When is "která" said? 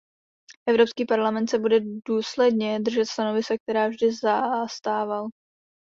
3.61-3.87